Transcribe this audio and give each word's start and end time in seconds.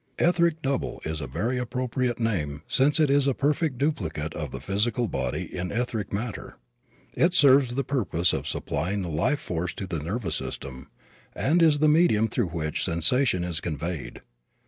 "Etheric 0.17 0.63
double" 0.63 0.99
is 1.05 1.21
a 1.21 1.27
very 1.27 1.59
appropriate 1.59 2.19
name 2.19 2.63
since 2.67 2.99
it 2.99 3.11
is 3.11 3.27
a 3.27 3.35
perfect 3.35 3.77
duplicate 3.77 4.33
of 4.33 4.49
the 4.49 4.59
physical 4.59 5.07
body 5.07 5.43
in 5.55 5.71
etheric 5.71 6.11
matter. 6.11 6.57
It 7.15 7.35
serves 7.35 7.75
the 7.75 7.83
purpose 7.83 8.33
of 8.33 8.47
supplying 8.47 9.03
the 9.03 9.09
life 9.09 9.39
force 9.39 9.75
to 9.75 9.85
the 9.85 9.99
nervous 9.99 10.37
system 10.37 10.87
and 11.35 11.61
is 11.61 11.77
the 11.77 11.87
medium 11.87 12.29
through 12.29 12.47
which 12.47 12.83
sensation 12.83 13.43
is 13.43 13.61
conveyed. 13.61 14.23